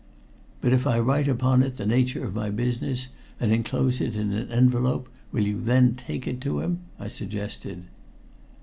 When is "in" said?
4.15-4.33